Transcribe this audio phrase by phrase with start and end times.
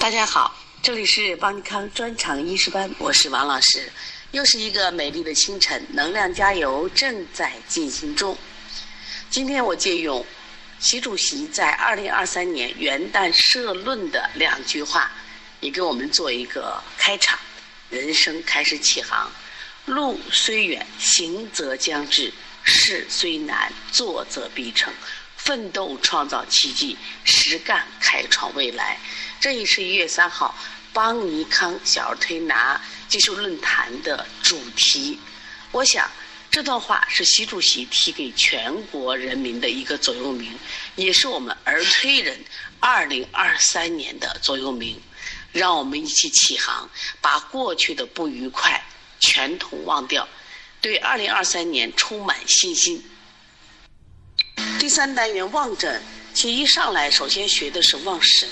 [0.00, 3.92] 大家好，这里是邦尼康专场医师班，我是王老师。
[4.30, 8.34] 又是一个美丽的清晨，能量加油正在进行中。
[9.28, 10.24] 今天我借用
[10.78, 15.12] 习主席在二零二三年元旦社论的两句话，
[15.60, 17.38] 也给我们做一个开场。
[17.90, 19.30] 人生开始起航，
[19.84, 22.32] 路虽远，行则将至；
[22.64, 24.90] 事虽难，做则必成。
[25.50, 28.96] 奋斗创造奇迹，实干开创未来。
[29.40, 30.54] 这也是一月三号
[30.92, 35.18] 邦尼康小儿推拿技术论坛的主题。
[35.72, 36.08] 我想
[36.52, 40.56] 这段话是习主席提给全国人民的一个座右铭，
[40.94, 42.38] 也是我们儿推人
[42.78, 45.02] 二零二三年的座右铭。
[45.50, 46.88] 让我们一起起航，
[47.20, 48.80] 把过去的不愉快
[49.18, 50.28] 全统忘掉，
[50.80, 53.04] 对二零二三年充满信心。
[54.78, 56.02] 第三单元望诊，
[56.34, 58.48] 其实一上来首先学的是望神。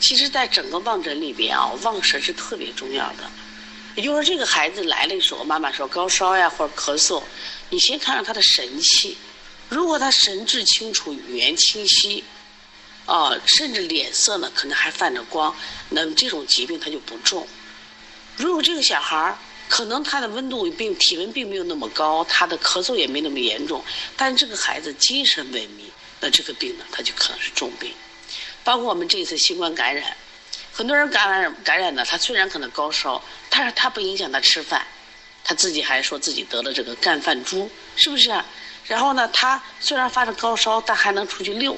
[0.00, 3.30] 其实，在整个望诊里边啊，望神是特别重要的。
[3.94, 7.22] 也就是说，这个孩子来的时候，妈妈说高烧呀或者咳嗽，
[7.70, 9.16] 你先看看他的神气。
[9.68, 12.22] 如果他神志清楚、语言清晰，
[13.06, 15.54] 啊，甚至脸色呢可能还泛着光，
[15.90, 17.46] 那么这种疾病他就不重。
[18.36, 23.82] 如果这个小孩儿，可能他的温度并体温并没有那么高，他的咳嗽也没那么严重，
[24.16, 25.84] 但这个孩子精神萎靡，
[26.20, 27.92] 那这个病呢，他就可能是重病。
[28.62, 30.16] 包括我们这次新冠感染，
[30.72, 34.86] 很多人感染感染呢，他虽然可能高烧，但是他不影响他吃饭，
[35.42, 38.44] 他自己还说自己得了这个干饭猪，是不是啊？
[38.86, 41.76] 然后呢，他虽然发着高烧，但还能出去溜。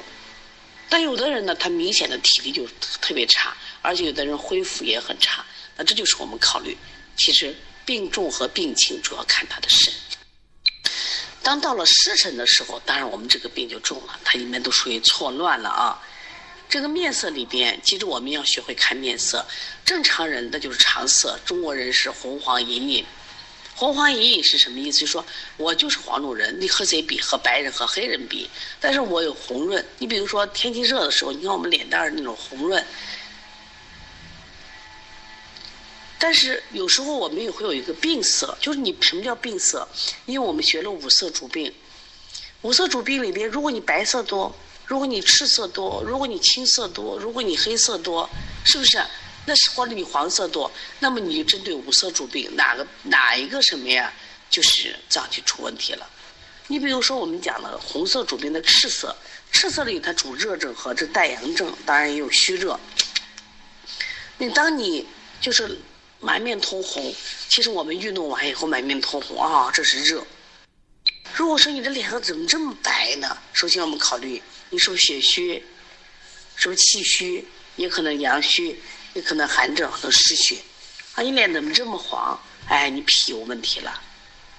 [0.89, 2.67] 但有的人呢，他明显的体力就
[3.01, 5.45] 特别差，而且有的人恢复也很差。
[5.77, 6.77] 那这就是我们考虑，
[7.17, 7.55] 其实。
[7.87, 9.95] 病重和病轻主要看他的肾。
[11.43, 16.03] 当到了时辰的时候，当然我们这个病就重了，它里面都属于错乱了啊。
[16.69, 19.47] 这个面色里边，其实我们要学会看面色。
[19.85, 23.07] 正常人的就是常色，中国人是红黄隐隐。
[23.77, 24.99] 红黄隐隐是什么意思？
[24.99, 25.25] 就说
[25.57, 27.21] 我就是黄种人，你和谁比？
[27.21, 28.51] 和白人和黑人比？
[28.81, 29.87] 但是我有红润。
[29.99, 32.85] 你比如说天气热的时候，你看我们脸蛋儿那种红润。
[36.19, 39.87] 但是有时候我们也会有一个病色，就是你什么叫病色？
[40.25, 41.73] 因为我们学了五色主病，
[42.63, 44.55] 五色主病里边，如果你白色多，
[44.87, 48.29] 如果你赤色多，如果你青色多，如果你黑色多，
[48.65, 48.99] 是不是？
[49.45, 54.11] 那是或者你黄色多，那么你就针对五色主病，哪个哪一个什么呀？
[54.49, 56.09] 就是脏器出问题了。
[56.67, 59.15] 你比如说我们讲的红色主病的赤色，
[59.53, 62.81] 赤色里它主热症和这带阳症，当然也有虚热。
[64.39, 65.07] 你当你
[65.43, 65.79] 就是。
[66.27, 67.15] 满面通红，
[67.49, 70.27] 其实我们运动完以后满面通红啊，这是热。
[71.33, 73.39] 如果说你的脸色怎么这么白呢？
[73.53, 75.65] 首先我们考虑你是不是血虚，
[76.57, 78.77] 是不是气虚，也可能阳虚，
[79.15, 80.57] 也可能寒症和湿血。
[81.15, 82.37] 啊，你脸怎么这么黄？
[82.67, 84.01] 哎，你脾有问题了，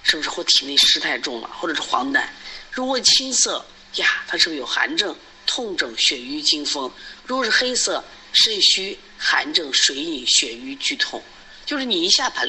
[0.02, 2.24] 是不是或体内湿太重了，或者是黄疸？
[2.70, 3.62] 如果青色
[3.96, 5.14] 呀，它是不是有寒症、
[5.44, 6.90] 痛症、血瘀、惊风？
[7.26, 8.02] 如果是黑色，
[8.32, 11.22] 肾虚、寒症、水饮、血瘀、剧痛。
[11.68, 12.42] 就是你一下把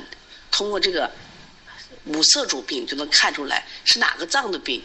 [0.49, 1.11] 通过这个
[2.05, 4.81] 五色主病就能看出来是哪个脏的病，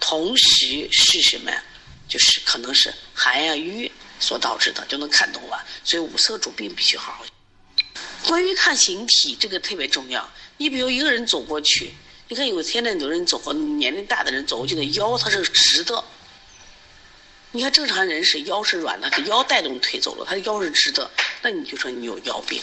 [0.00, 1.62] 同时是什么呀？
[2.08, 5.62] 就是可能是寒呀瘀所导致的，就能看懂了。
[5.84, 7.26] 所以五色主病必须好好。
[8.26, 10.26] 关于看形体，这个特别重要。
[10.56, 11.92] 你比如一个人走过去，
[12.28, 16.02] 你看有现在有人走过年龄大的人走过去的腰它是直的，
[17.50, 21.10] 你看正常人是腰是软的，他腰带动腿走路，他的腰是直的，
[21.42, 22.62] 那你就说你有腰病。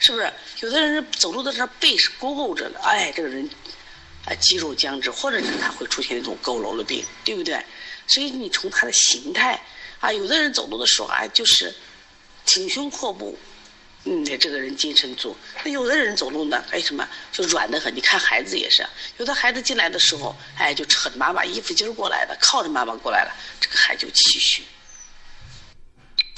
[0.00, 2.78] 是不是有的人走路的时候背是佝偻着的？
[2.80, 3.48] 哎，这个人，
[4.26, 7.54] 啊，肌肉僵直，或者是他会出现那种佝偻的病，对不对？
[8.06, 9.58] 所以你从他的形态，
[10.00, 11.74] 啊，有的人走路的时候啊，就是
[12.44, 13.38] 挺胸阔步，
[14.04, 15.34] 嗯，这个人精神足。
[15.64, 17.94] 那有的人走路呢，哎，什么就软的很。
[17.94, 24.62] 你看孩子也是，有的孩子进来的时候，哎，就扯着妈妈衣服襟过来的，靠着妈妈过来了，这个孩子就气虚。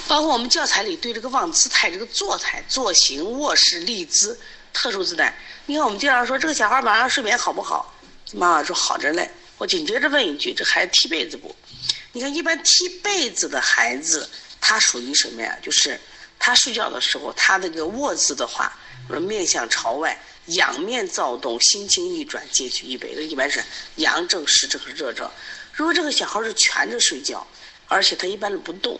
[0.07, 4.39] 包括我们教材里对这个望姿态、这个坐态、坐形、卧式、立姿、
[4.71, 5.33] 特殊姿态，
[5.65, 7.93] 你看我们经常说这个小孩晚上睡眠好不好？
[8.33, 9.29] 妈妈说好着嘞。
[9.57, 11.53] 我紧接着问一句：这孩子踢被子不？
[12.13, 14.29] 你看一般踢被子的孩子，
[14.61, 15.57] 他属于什么呀？
[15.61, 15.99] 就是
[16.39, 18.71] 他睡觉的时候，他那个卧姿的话，
[19.09, 20.17] 面向朝外，
[20.47, 23.13] 仰面躁动，心情一转，皆取一杯。
[23.13, 23.61] 这一般是
[23.95, 25.29] 阳症、湿症和热症。
[25.73, 27.45] 如果这个小孩是蜷着睡觉，
[27.87, 28.99] 而且他一般是不动。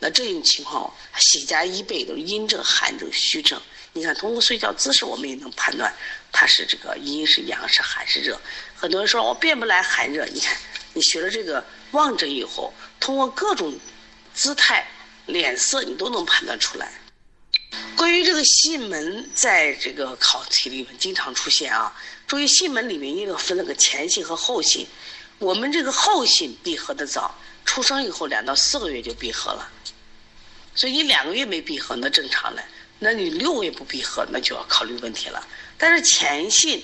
[0.00, 3.60] 那这种情况，喜加一倍都是阴症、寒症、虚症。
[3.92, 5.94] 你看，通过睡觉姿势，我们也能判断
[6.32, 8.40] 它是这个阴是阳是寒是热。
[8.74, 10.56] 很多人说我辨不来寒热，你看
[10.92, 13.78] 你学了这个望诊以后，通过各种
[14.34, 14.84] 姿态、
[15.26, 16.92] 脸色，你都能判断出来。
[17.96, 21.94] 关于这个囟门，在这个考题里面经常出现啊。
[22.26, 24.84] 注意囟门里面一定分了个前囟和后囟。
[25.38, 27.32] 我们这个后囟闭合的早，
[27.64, 29.70] 出生以后两到四个月就闭合了。
[30.74, 32.62] 所以你两个月没闭合，那正常的。
[32.98, 35.46] 那你六个月不闭合，那就要考虑问题了。
[35.76, 36.80] 但是前囟，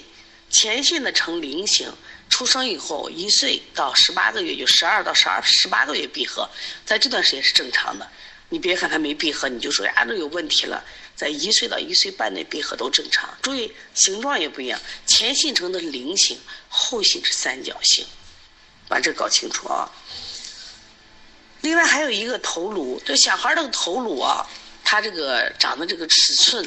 [0.51, 1.91] 前囟呢呈菱形，
[2.29, 6.49] 出生以后一岁到十八个月，就十二到十二十八个月闭合，
[6.85, 8.07] 在这段时间是正常的。
[8.49, 10.85] 你别看它没闭合，你就说呀，这有问题了。
[11.15, 13.33] 在一岁到一岁半内闭合都正常。
[13.43, 16.39] 注意形状也不一样，前囟呈的菱形，
[16.69, 18.05] 后囟是三角形，
[18.89, 19.91] 把这搞清楚啊。
[21.63, 24.47] 另外还有一个头颅，这小孩这个头颅啊，
[24.83, 26.67] 他这个长的这个尺寸，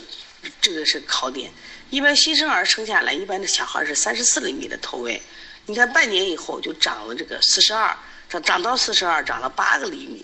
[0.62, 1.52] 这个是考点。
[1.90, 5.22] 一般新生儿生下来，一般的小孩是三十四厘米的头围，
[5.66, 7.98] 你看半年以后就长了这个四十二，
[8.30, 10.24] 长长到四十二，长了八个厘米。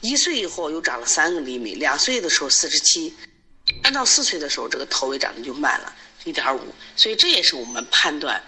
[0.00, 3.14] 一岁以后又长了三个厘米，两岁的时候四十七，
[3.82, 6.74] 三到四岁的时候这个头围长得就慢了，一点五。
[6.96, 8.42] 所以这也是我们判断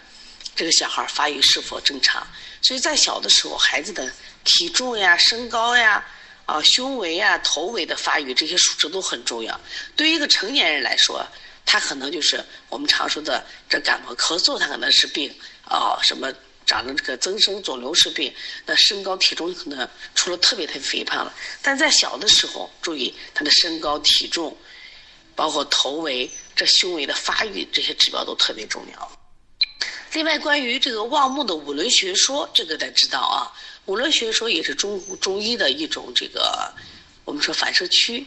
[0.56, 2.26] 这个小孩发育是否正常。
[2.62, 4.10] 所以在小的时候，孩子的。
[4.44, 6.04] 体重呀、身高呀、
[6.46, 9.60] 啊胸围呀、头围的发育，这些数值都很重要。
[9.94, 11.26] 对于一个成年人来说，
[11.66, 15.30] 他可能就是我们常说的这感冒咳嗽，他可能是病
[15.66, 16.32] 啊，什么
[16.64, 18.32] 长了这个增生肿瘤是病。
[18.64, 24.56] 那身高体重可能除了特别特别肥胖了，但在小的时候，注意他的身高体重，
[25.34, 29.17] 包括头围、这胸围的发育，这些指标都特别重要。
[30.14, 33.52] 另外，关于这个望木的五轮学说，这个得知道啊。
[33.86, 36.72] 五轮学说也是中中医的一种这个，
[37.24, 38.26] 我们说反射区，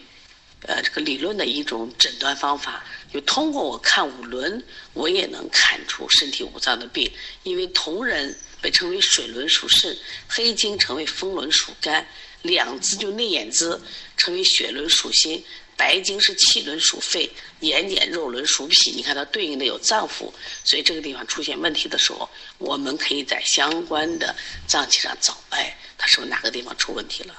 [0.68, 2.84] 呃，这个理论的一种诊断方法。
[3.12, 4.64] 就通过我看五轮，
[4.94, 7.12] 我也能看出身体五脏的病。
[7.44, 9.96] 因为同人被称为水轮属肾，
[10.28, 12.08] 黑金成为风轮属肝，
[12.44, 13.78] 两字就内眼眦
[14.18, 15.44] 称为血轮属心。
[15.78, 17.28] 白经是气轮属肺，
[17.62, 18.92] 眼睑肉轮属脾。
[18.92, 20.32] 你看它对应的有脏腑，
[20.64, 22.30] 所以这个地方出现问题的时候，
[22.60, 24.36] 我们可以在相关的
[24.68, 27.34] 脏器上找，哎，它是不是哪个地方出问题了？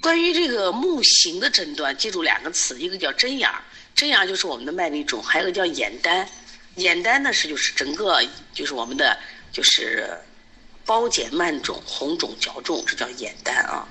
[0.00, 3.62] 关于这个目形的诊断，记住两个词，一个叫针眼儿，
[3.94, 6.26] 针眼就是我们的脉力肿；还有一个叫眼丹，
[6.76, 9.18] 眼丹呢是就是整个就是我们的
[9.52, 10.08] 就是
[10.86, 13.86] 包睑慢肿、红肿较重，这叫眼丹啊。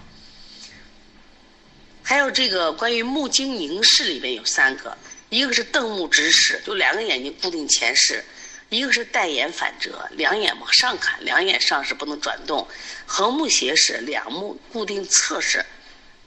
[2.02, 4.98] 还有这个关于目睛凝视里面有三个，
[5.30, 8.24] 一个是瞪目直视，就两个眼睛固定前视；
[8.70, 12.68] 一个是带眼反折，两眼往上看，两眼上视不能转动；
[13.06, 15.64] 横目斜视，两目固定侧视，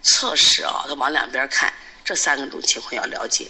[0.02, 1.72] 侧视啊，都往两边看。
[2.04, 3.48] 这三个种情况要了解。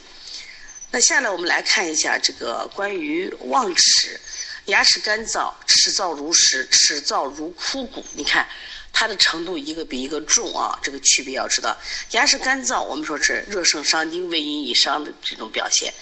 [0.91, 4.19] 那下来我们来看一下这个关于望齿，
[4.67, 8.05] 牙齿干燥，齿燥如石，齿燥如枯骨。
[8.15, 8.49] 你看。
[8.93, 11.77] 它的程度一个比一个重啊，这个区别要知道。
[12.11, 15.93] 牙齿干燥，我们说是热盛伤津、胃阴以伤的这种表现。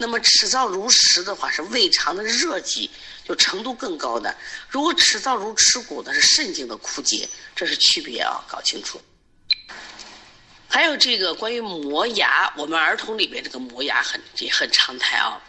[0.00, 2.88] 那么齿燥如石的话，是胃肠的热积，
[3.26, 4.34] 就程度更高的。
[4.68, 9.00] 如果齿燥如齿骨，那是肾经的枯竭，这是区别啊，搞清楚。
[10.68, 15.40] 还有这个关于磨牙，我们儿童里边这个磨牙很也很常态啊。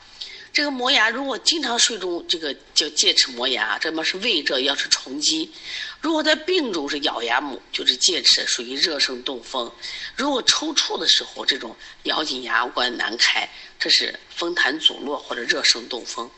[0.51, 5.51] 这个磨牙，如果经常睡中，这个叫戒齿磨牙，这么是胃热，要是虫积。
[6.01, 9.69] 如果在病中是咬牙木，就是戒齿，属于热盛动风。
[10.15, 13.47] 如果抽搐的时候，这种咬紧牙关难开，
[13.77, 16.29] 这是风痰阻络或者热盛动风。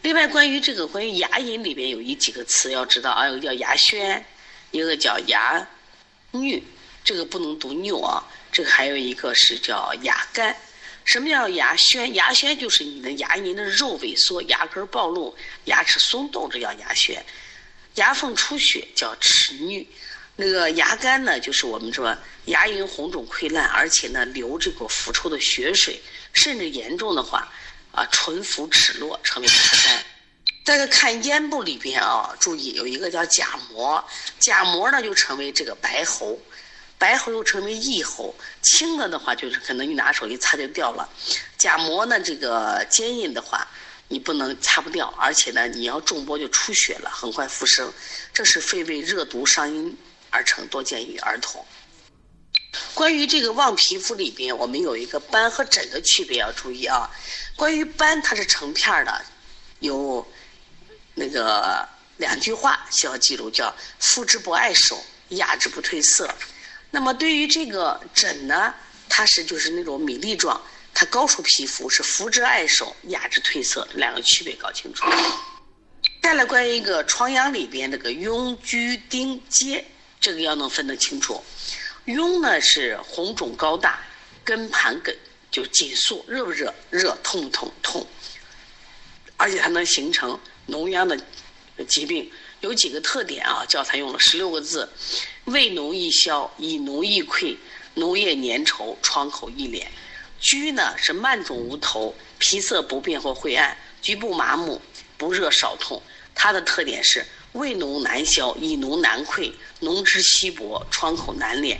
[0.00, 4.24] 另外，关于这个关于牙龈里边有一几个词要知道啊，有个叫牙宣，
[4.70, 5.66] 一个叫牙
[6.32, 6.62] 衄，
[7.04, 8.24] 这个不能读衄啊。
[8.50, 10.56] 这个还有一个是叫牙干。
[11.04, 12.14] 什么叫牙宣？
[12.14, 17.22] 牙宣就是你的牙龈的肉萎缩，牙根暴露，牙齿松动，这叫牙宣。
[17.96, 19.86] 牙缝出血叫齿衄，
[20.36, 26.00] 那个牙干呢，就是我们说牙龈红肿溃烂，而且呢流这个腐臭的血水，
[26.32, 27.48] 甚至严重的话，
[27.92, 30.04] 啊唇浮齿落，成为牙干。
[30.64, 34.04] 再个看咽部里边啊，注意有一个叫假膜，
[34.38, 36.38] 假膜呢就成为这个白喉，
[36.98, 41.08] 白喉又成为异喉，轻的的话就是可能你拿手一擦就掉了，
[41.56, 43.66] 假膜呢这个坚硬的话。
[44.08, 47.92] 你不能擦不掉，而且呢，你要重播就出血了，很快复生，
[48.32, 49.96] 这是肺胃热毒伤阴
[50.30, 51.64] 而成，多见于儿童。
[52.94, 57.10] 关于这个望皮肤里边，我们有一个斑和疹的区别要注意啊。
[57.56, 59.24] 关于斑，它是成片的，
[59.80, 60.26] 有
[61.14, 66.32] 那个两句话需要记住，叫肤之不碍手，压之不褪色。
[66.90, 68.72] 那么对于这个疹呢，
[69.08, 70.60] 它是就是那种米粒状。
[70.98, 75.04] 它高出皮肤是敷之碍手，压之褪色，两个区别搞清楚。
[76.22, 79.84] 再来关于一个疮疡里边这个痈、疽、疔、疖，
[80.18, 81.44] 这个要能分得清楚。
[82.06, 84.00] 痈呢是红肿高大，
[84.42, 85.14] 根盘梗
[85.50, 86.74] 就紧缩，热不热？
[86.88, 87.70] 热，痛不痛？
[87.82, 88.06] 痛。
[89.36, 91.20] 而且它能形成脓疡的
[91.86, 93.66] 疾病，有几个特点啊？
[93.68, 94.88] 教材用了十六个字：
[95.44, 97.54] 胃脓易消，以脓易溃，
[97.94, 99.86] 脓液粘稠，疮口易敛。
[100.40, 104.80] 疽呢是慢肿无头，皮色不变或晦暗，局部麻木，
[105.16, 106.00] 不热少痛。
[106.34, 109.50] 它的特点是胃脓难消，以脓难溃，
[109.80, 111.78] 脓汁稀薄，创口难敛，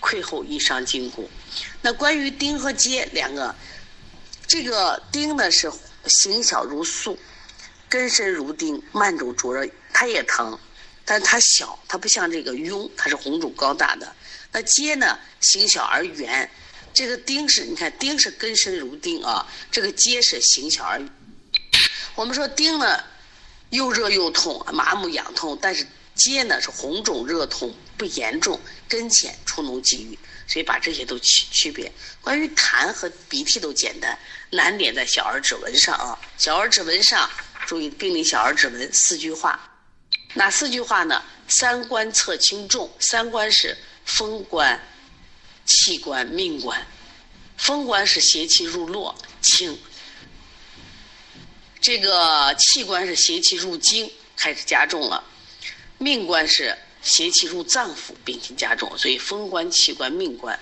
[0.00, 1.30] 溃后易伤筋骨。
[1.80, 3.54] 那关于丁和疖两个，
[4.46, 5.70] 这个丁呢是
[6.06, 7.16] 形小如粟，
[7.88, 10.58] 根深如钉，慢肿灼热，它也疼，
[11.04, 14.12] 但它小，它不像这个痈，它是红肿高大的。
[14.50, 16.50] 那疖呢，形小而圆。
[16.98, 21.00] 这个丁是，你看丁是根深如钉啊，这个结是形小而。
[22.16, 23.04] 我们说丁呢，
[23.70, 25.86] 又热又痛，麻木痒痛，但是
[26.16, 31.92] 结呢是红肿热痛，不严重，根浅，出脓积瘀，所以把这些都区区别。
[32.20, 34.18] 关于痰和鼻涕都简单，
[34.50, 36.18] 难点在小儿指纹上啊。
[36.36, 37.30] 小儿指纹上，
[37.64, 39.70] 注意病理小儿指纹四句话，
[40.34, 41.22] 哪四句话呢？
[41.46, 44.76] 三关测轻重，三关是风关。
[45.68, 46.86] 气关、命关，
[47.58, 49.76] 风关是邪气入络轻，
[51.78, 55.22] 这个气关是邪气入经开始加重了，
[55.98, 60.58] 命关是邪气入脏腑病情加重，所以风关、气关、命关。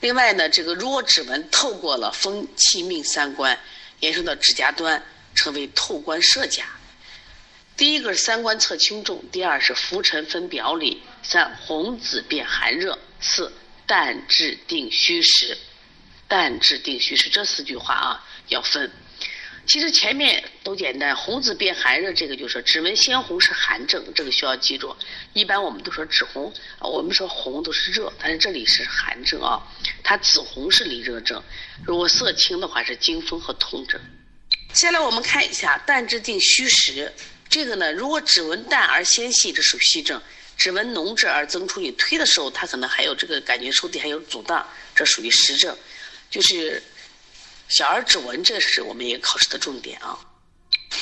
[0.00, 3.58] 另外呢，这个如果指纹透过了风、气、命三关，
[4.00, 5.00] 延伸到指甲端，
[5.34, 6.64] 称为透关涉甲。
[7.76, 13.52] 第一个是三关测轻重，第二是浮沉分表里，三红紫变寒热，四。
[13.92, 15.54] 淡质定虚实，
[16.26, 18.90] 淡质定虚实这四句话啊要分。
[19.66, 24.96] 其实前面都简单，红紫变寒热，这个就是指纹鲜红是寒症，这个需要记住。
[25.34, 29.60] 一般我们都说指红，我们说红都是热，但是这里是寒症啊。
[30.02, 31.42] 它紫红是里热症，
[31.84, 34.00] 如果色青的话是惊风和痛症。
[34.72, 37.12] 接下来我们看一下淡质定虚实，
[37.46, 40.18] 这个呢，如果指纹淡而纤细，这属虚症。
[40.56, 45.76] 指纹浓质而增出，你推的时候，它可能还有这个感觉手底还有阻荡，这属于实症。
[46.30, 46.82] 就是
[47.68, 50.18] 小儿指纹，这是我们一个考试的重点啊。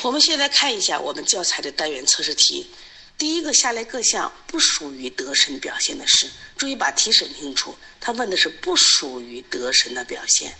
[0.02, 2.70] 我们现在看一下我们教材的单元测试题。
[3.18, 6.26] 第一个下列各项不属于得神表现的是，
[6.56, 7.76] 注意把题审清楚。
[8.00, 10.54] 他问的是不属于得神的表现，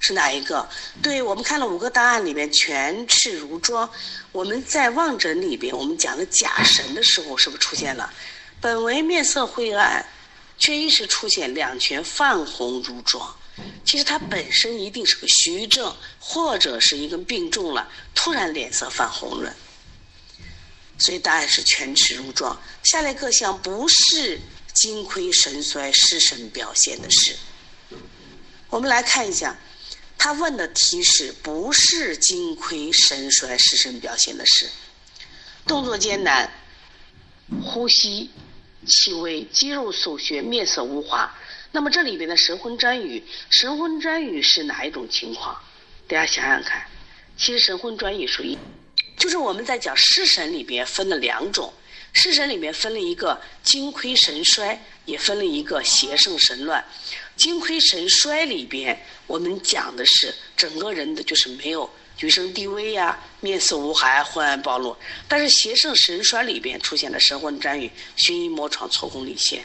[0.00, 0.66] 是哪一个？
[1.02, 3.88] 对我们看了五个答案里面，全赤如妆。
[4.32, 8.10] 我们在望诊里边，我们讲的假神的时候，是不是出现了？
[8.60, 10.04] 本为面色灰暗，
[10.58, 13.36] 却一时出现两拳泛红如妆。
[13.84, 19.54] 其实它本身一定是个虚症，或者是一个病重了，突然脸色泛红润。
[20.98, 22.58] 所以答案是全赤如妆。
[22.82, 24.40] 下列各项不是
[24.74, 27.36] 精亏神衰失神表现的事。
[28.68, 29.56] 我们来看一下，
[30.18, 34.68] 他问的题是不是精亏神衰失神表现的事？
[35.66, 36.50] 动作艰难，
[37.62, 38.30] 呼吸。
[38.86, 41.30] 气微，肌肉瘦削，面色无华。
[41.72, 45.54] 那么这里边的神昏谵语，神昏谵语是哪一种情况？
[46.08, 46.86] 大家想想看。
[47.36, 48.56] 其实神昏谵语属于，
[49.18, 51.72] 就是我们在讲失神里边分了两种，
[52.12, 56.82] 失神里面分了一个精亏神衰，也分了一个邪盛神乱。
[57.36, 61.88] 精亏神衰里边，我们讲的是整个人的就是没有。
[62.16, 64.96] 举升低微呀，面色无华，昏暗暴露。
[65.28, 69.62] 但是邪盛神衰里边出现了神昏沾雨、眩晕魔闯、错宫离线。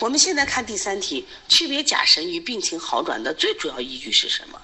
[0.00, 4.60] 我们现在看第三题，区别假神与病情好转的最主要依据是什么？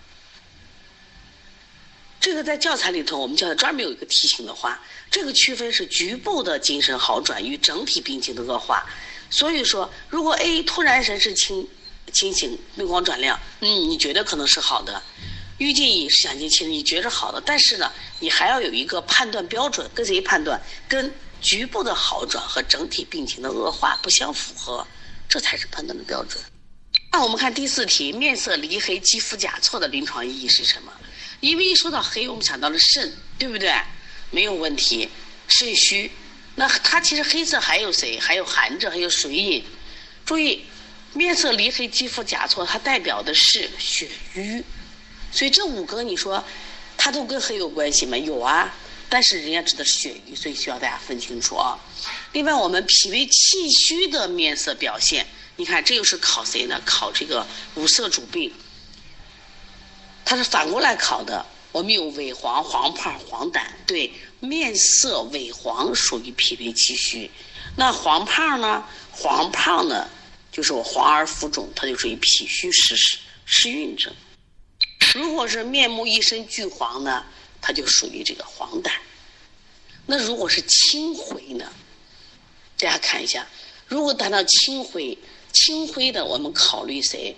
[2.21, 4.79] 这个在教材里头，我们教材专门有一个题型的话，
[5.11, 8.85] 这个区分是局部的精神好转与整体病情的恶化。
[9.31, 11.67] 所以说，如果 A 突然神志清
[12.11, 15.03] 清醒、目光转亮，嗯，你觉得可能是好的。
[15.59, 20.61] 预计以想进其实你觉着好的，但是呢，你还要有一个判断标准，跟谁判断？
[20.89, 21.13] 跟
[21.43, 24.87] 局部的好转和整体病情的恶化不相符合，
[25.29, 26.43] 这才是判断的标准。
[27.13, 30.93] 那我们看第四题，面色离黑、肌肤甲错的临床意义是什么？
[31.41, 33.73] 因为一说到黑，我们想到了肾，对不对？
[34.31, 35.09] 没有问题，
[35.49, 36.11] 肾虚。
[36.55, 38.19] 那它其实黑色还有谁？
[38.19, 39.65] 还有寒症，还有水饮。
[40.25, 40.65] 注意，
[41.13, 44.63] 面色离黑、肌肤甲错，它代表的是血瘀。
[45.33, 46.43] 所以这五个你说，
[46.97, 48.17] 它都跟黑有关系吗？
[48.17, 48.73] 有啊，
[49.09, 51.79] 但是人家指的是血瘀，所以需要大家分清楚啊。
[52.33, 55.27] 另外，我们脾胃气虚的面色表现，
[55.57, 56.81] 你看这又是考谁呢？
[56.85, 58.53] 考这个五色主病，
[60.25, 61.45] 它是反过来考的。
[61.73, 67.31] 我们有萎黄、黄胖、黄疸，对，面色萎黄属于脾胃气虚。
[67.77, 68.85] 那黄胖呢？
[69.13, 70.09] 黄胖呢，
[70.61, 74.15] 就是我黄而浮肿，它就属于脾虚湿湿湿运症。
[75.15, 77.25] 如果是面目一身俱黄呢，
[77.63, 78.93] 它就属于这个黄疸。
[80.05, 81.73] 那如果是青灰呢？
[82.79, 83.49] 大家看一下，
[83.89, 85.17] 如果达到青灰，
[85.55, 87.35] 青灰的我们考虑谁？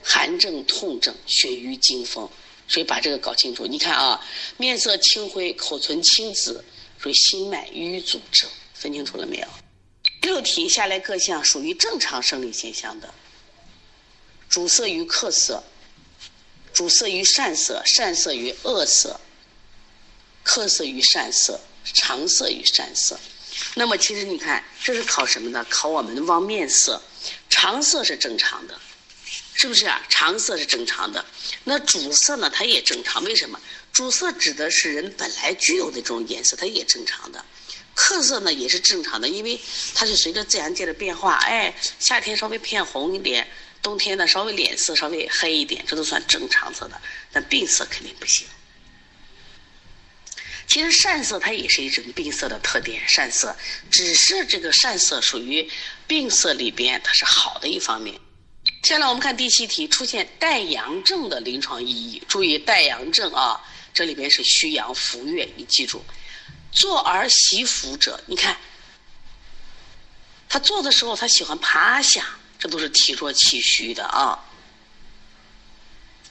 [0.00, 2.30] 寒症、痛症、血瘀惊风。
[2.68, 3.66] 所以把这个搞清楚。
[3.66, 4.24] 你看啊，
[4.58, 6.64] 面色青灰，口唇青紫，
[7.00, 8.48] 属于心脉瘀阻症。
[8.74, 9.48] 分清楚了没有？
[10.20, 13.12] 六题下来各项属于正常生理现象的。
[14.48, 15.62] 主色于客色，
[16.72, 19.20] 主色于善色，善色于恶色，
[20.42, 21.60] 客色于善色，
[21.94, 23.18] 常色于善色。
[23.74, 25.64] 那么其实你看，这是考什么呢？
[25.70, 27.00] 考我们的望面色，
[27.48, 28.78] 常色是正常的。
[29.52, 30.02] 是不是啊？
[30.08, 31.22] 常色是正常的，
[31.64, 32.48] 那主色呢？
[32.48, 33.22] 它也正常。
[33.24, 33.60] 为什么？
[33.92, 37.44] 主色指的是人本来具有的这种颜色，它也正常的。
[37.94, 39.60] 褐色呢也是正常的，因为
[39.94, 41.34] 它是随着自然界的变化。
[41.36, 43.46] 哎，夏天稍微偏红一点，
[43.82, 47.00] 冬天呢稍微脸色稍微黑一点，这都算正常色的。
[47.32, 48.46] 但病色肯定不行。
[50.66, 53.56] 其实善色它也是一种病色的特点，善色
[53.90, 55.68] 只是这个善色属于
[56.06, 58.14] 病色里边它是好的一方面。
[58.82, 62.22] 接下来我们看第七题，出现带阳症的临床意义。
[62.28, 63.60] 注意带阳症啊，
[63.92, 66.04] 这里边是虚阳浮越，你记住。
[66.72, 68.56] 坐而习伏者，你看，
[70.48, 72.24] 他坐的时候他喜欢趴下，
[72.58, 74.38] 这都是体弱气虚的啊。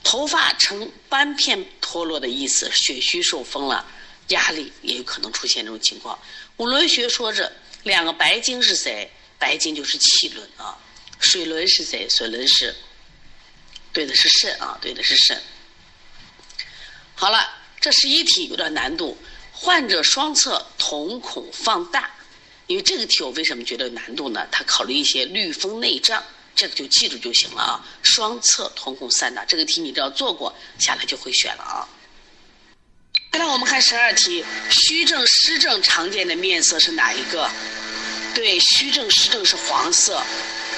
[0.03, 3.85] 头发呈斑片脱落的意思，血虚受风了，
[4.29, 6.17] 压力也有可能出现这种情况。
[6.57, 7.51] 五轮学说着
[7.83, 9.11] 两个白经是谁？
[9.37, 10.77] 白经就是气轮啊。
[11.19, 12.07] 水轮是谁？
[12.09, 12.73] 水轮是
[13.91, 15.41] 对的，是肾啊，对的是肾。
[17.13, 17.49] 好了，
[17.81, 19.17] 这十一题有点难度。
[19.61, 22.09] 患者双侧瞳孔放大，
[22.67, 24.47] 因为这个题我为什么觉得难度呢？
[24.49, 26.23] 它考虑一些绿风内障，
[26.55, 27.85] 这个就记住就行了啊。
[28.01, 31.85] 双侧瞳孔散大，这个题你只要做过，下来就会选了啊。
[33.33, 37.49] 接下来我们看十二题，虚症、湿症常见的面色是哪一个？
[38.33, 40.23] 对，虚症、湿症是黄色。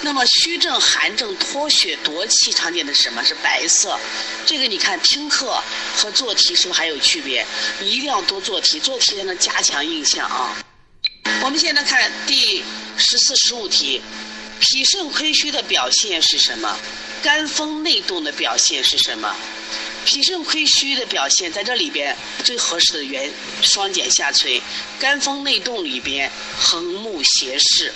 [0.03, 3.99] 那么虚症、寒症、脱血、夺气常见的什么是白色？
[4.45, 5.61] 这个你看听课
[5.95, 7.45] 和做题是不是还有区别？
[7.79, 10.57] 你一定要多做题，做题才能加强印象啊。
[11.43, 12.63] 我们现在看第
[12.97, 14.01] 十四、十五题，
[14.59, 16.79] 脾肾亏虚的表现是什么？
[17.21, 19.35] 肝风内动的表现是什么？
[20.03, 23.29] 脾肾亏虚的表现在这里边最合适的原
[23.61, 24.59] 双减下垂，
[24.99, 27.93] 肝风内动里边横目斜视。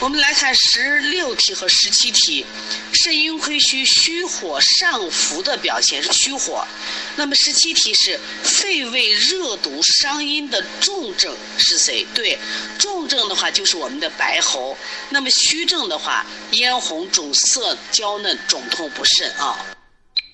[0.00, 2.46] 我们来看十六题和十七题，
[2.92, 6.64] 肾阴亏虚，虚火上浮的表现是虚火。
[7.16, 12.06] 那么十七题是肺胃热毒伤阴的重症是谁？
[12.14, 12.38] 对，
[12.78, 14.78] 重症的话就是我们的白喉。
[15.08, 19.58] 那么虚症的话，咽红、肿涩、娇嫩、肿痛不甚啊。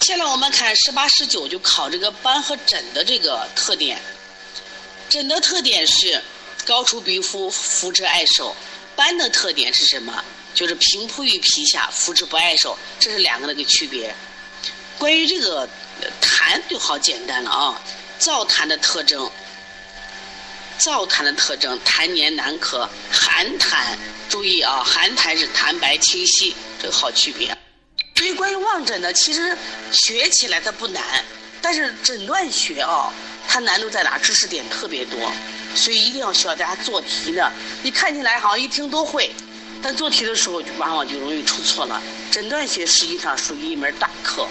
[0.00, 3.98] 下来我们看十八、十九就考这个斑和疹的这个特点。
[5.08, 6.22] 疹的特点是
[6.66, 8.54] 高出皮肤，肤质碍手。
[8.96, 10.24] 斑的特点是什么？
[10.54, 14.14] 就是平铺于皮下，肤质不碍手，这是两个的个区别。
[14.98, 15.68] 关于这个
[16.22, 17.82] 痰就好简单了啊，
[18.20, 19.28] 燥痰的特征，
[20.78, 23.96] 燥痰的特征，痰黏难咳；寒痰，
[24.28, 27.56] 注意啊，寒痰是痰白清晰，这个好区别。
[28.14, 29.58] 所以关于望诊呢，其实
[29.90, 31.24] 学起来它不难，
[31.60, 33.12] 但是诊断学啊，
[33.48, 34.16] 它难度在哪？
[34.18, 35.18] 知识点特别多。
[35.74, 37.50] 所以一定要需要大家做题的。
[37.82, 39.30] 你看起来好像一听都会，
[39.82, 42.00] 但做题的时候就往往就容易出错了。
[42.30, 44.46] 诊断学实际上属于一门大课，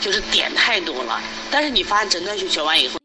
[0.00, 1.20] 就是点太多了。
[1.50, 2.99] 但是你发现诊断学学完以后。